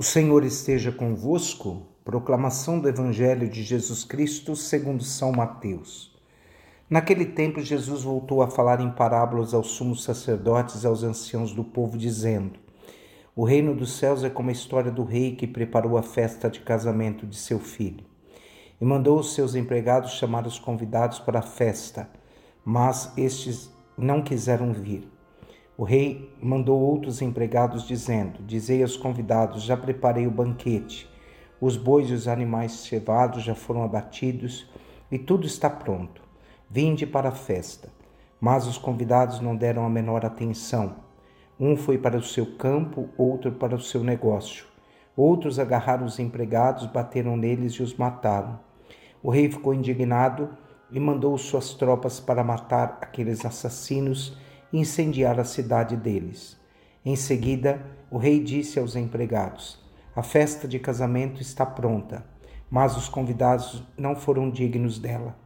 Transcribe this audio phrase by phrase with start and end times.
[0.00, 1.82] O Senhor esteja convosco.
[2.02, 6.18] Proclamação do Evangelho de Jesus Cristo segundo São Mateus.
[6.88, 11.62] Naquele tempo Jesus voltou a falar em parábolas aos sumos sacerdotes e aos anciãos do
[11.62, 12.58] povo, dizendo:
[13.36, 16.60] O reino dos céus é como a história do rei que preparou a festa de
[16.60, 18.06] casamento de seu filho.
[18.80, 22.08] E mandou os seus empregados chamar os convidados para a festa,
[22.64, 25.19] mas estes não quiseram vir.
[25.80, 31.08] O rei mandou outros empregados, dizendo: Dizei aos convidados: Já preparei o banquete.
[31.58, 34.70] Os bois e os animais cevados já foram abatidos
[35.10, 36.20] e tudo está pronto.
[36.68, 37.88] Vinde para a festa.
[38.38, 40.96] Mas os convidados não deram a menor atenção.
[41.58, 44.66] Um foi para o seu campo, outro para o seu negócio.
[45.16, 48.60] Outros agarraram os empregados, bateram neles e os mataram.
[49.22, 50.50] O rei ficou indignado
[50.90, 54.36] e mandou suas tropas para matar aqueles assassinos
[54.72, 56.58] e incendiar a cidade deles.
[57.04, 59.78] Em seguida, o rei disse aos empregados:
[60.14, 62.24] A festa de casamento está pronta,
[62.70, 65.36] mas os convidados não foram dignos dela.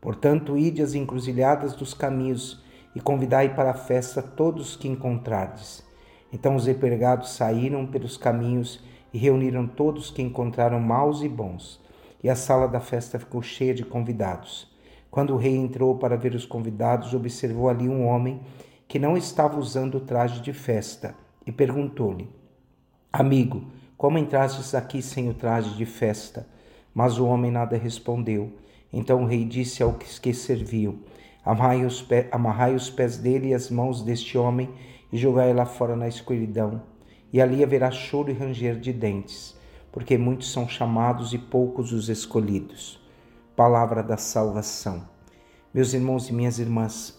[0.00, 2.62] Portanto, ide às encruzilhadas dos caminhos
[2.94, 5.84] e convidai para a festa todos que encontrardes.
[6.32, 11.80] Então os empregados saíram pelos caminhos e reuniram todos que encontraram maus e bons,
[12.22, 14.75] e a sala da festa ficou cheia de convidados.
[15.16, 18.38] Quando o rei entrou para ver os convidados, observou ali um homem
[18.86, 21.14] que não estava usando o traje de festa
[21.46, 22.28] e perguntou-lhe:
[23.10, 23.64] Amigo,
[23.96, 26.46] como entrastes aqui sem o traje de festa?
[26.92, 28.52] Mas o homem nada respondeu.
[28.92, 30.98] Então o rei disse aos que serviam:
[31.42, 34.68] Amarrai os, pés, amarrai os pés dele e as mãos deste homem
[35.10, 36.82] e jogai lá fora na escuridão.
[37.32, 39.56] E ali haverá choro e ranger de dentes,
[39.90, 43.05] porque muitos são chamados e poucos os escolhidos.
[43.56, 45.08] Palavra da salvação.
[45.72, 47.18] Meus irmãos e minhas irmãs,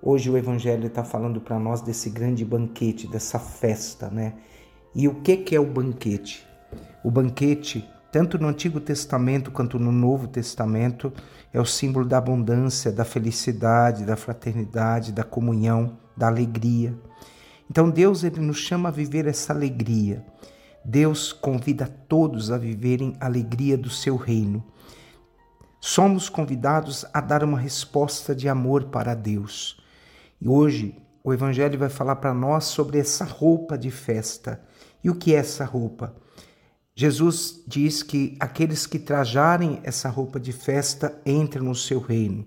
[0.00, 4.34] Hoje o Evangelho está falando para nós desse grande banquete, dessa festa, né?
[4.94, 6.46] E o que, que é o banquete?
[7.04, 11.12] O banquete, tanto no Antigo Testamento quanto no Novo Testamento,
[11.52, 16.96] é o símbolo da abundância, da felicidade, da fraternidade, da comunhão, da alegria.
[17.68, 20.24] Então Deus ele nos chama a viver essa alegria.
[20.84, 24.64] Deus convida todos a viverem a alegria do seu reino.
[25.80, 29.80] Somos convidados a dar uma resposta de amor para Deus.
[30.40, 34.60] E hoje o Evangelho vai falar para nós sobre essa roupa de festa.
[35.02, 36.14] E o que é essa roupa?
[36.94, 42.44] Jesus diz que aqueles que trajarem essa roupa de festa entram no seu reino.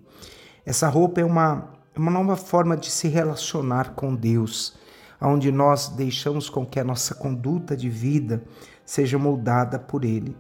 [0.66, 4.76] Essa roupa é uma, uma nova forma de se relacionar com Deus,
[5.22, 8.44] onde nós deixamos com que a nossa conduta de vida
[8.86, 10.36] seja moldada por Ele.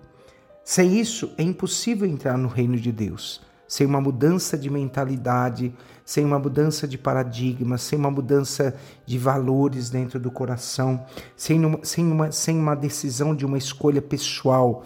[0.64, 3.42] Sem isso, é impossível entrar no reino de Deus
[3.72, 5.74] sem uma mudança de mentalidade,
[6.04, 11.06] sem uma mudança de paradigma, sem uma mudança de valores dentro do coração,
[11.38, 14.84] sem uma, sem uma, sem uma decisão de uma escolha pessoal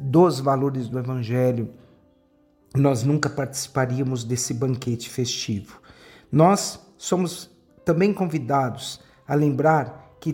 [0.00, 1.70] dos valores do Evangelho,
[2.74, 5.80] nós nunca participaríamos desse banquete festivo.
[6.30, 7.48] Nós somos
[7.84, 10.32] também convidados a lembrar que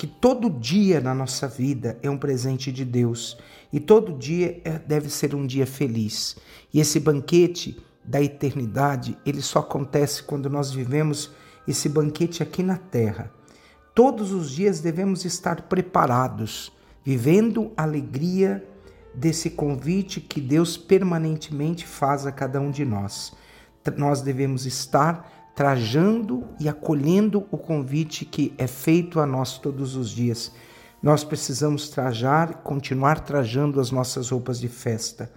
[0.00, 3.36] que todo dia na nossa vida é um presente de Deus
[3.70, 6.38] e todo dia é, deve ser um dia feliz.
[6.72, 11.32] E esse banquete da eternidade, ele só acontece quando nós vivemos
[11.68, 13.30] esse banquete aqui na terra.
[13.94, 16.72] Todos os dias devemos estar preparados,
[17.04, 18.66] vivendo a alegria
[19.14, 23.34] desse convite que Deus permanentemente faz a cada um de nós.
[23.98, 30.08] Nós devemos estar trajando e acolhendo o convite que é feito a nós todos os
[30.08, 30.50] dias.
[31.02, 35.30] Nós precisamos trajar, continuar trajando as nossas roupas de festa.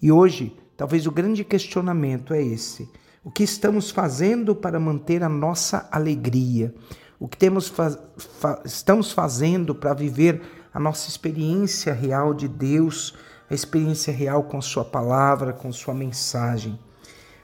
[0.00, 2.88] E hoje, talvez o grande questionamento é esse:
[3.22, 6.74] o que estamos fazendo para manter a nossa alegria?
[7.18, 10.40] O que temos fa fa estamos fazendo para viver
[10.72, 13.14] a nossa experiência real de Deus,
[13.50, 16.80] a experiência real com Sua palavra, com Sua mensagem?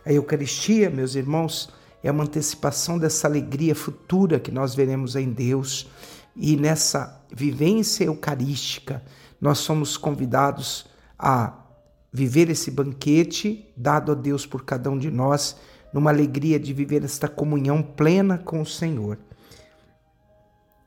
[0.02, 5.88] A Eucaristia, meus irmãos, é uma antecipação dessa alegria futura que nós veremos em Deus.
[6.34, 9.02] E nessa vivência eucarística,
[9.40, 10.86] nós somos convidados
[11.18, 11.64] a
[12.12, 15.56] viver esse banquete dado a Deus por cada um de nós,
[15.92, 19.18] numa alegria de viver esta comunhão plena com o Senhor.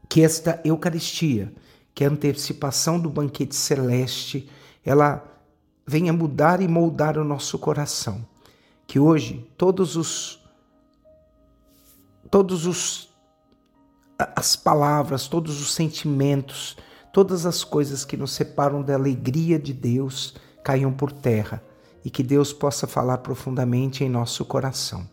[0.07, 1.53] Que esta Eucaristia,
[1.93, 4.49] que é a antecipação do banquete celeste,
[4.83, 5.23] ela
[5.85, 8.25] venha mudar e moldar o nosso coração.
[8.87, 10.38] Que hoje todos os
[12.29, 13.09] todos os
[14.35, 16.75] as palavras, todos os sentimentos,
[17.13, 21.63] todas as coisas que nos separam da alegria de Deus caiam por terra
[22.03, 25.07] e que Deus possa falar profundamente em nosso coração.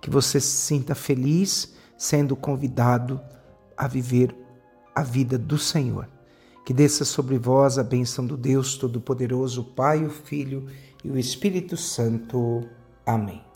[0.00, 3.20] Que você se sinta feliz sendo convidado
[3.76, 4.34] a viver
[4.94, 6.08] a vida do Senhor.
[6.64, 10.66] Que desça sobre vós a bênção do Deus Todo-Poderoso, Pai, o Filho
[11.04, 12.68] e o Espírito Santo.
[13.06, 13.49] Amém.